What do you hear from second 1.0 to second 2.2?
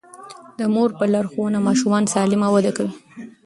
لارښوونه ماشومان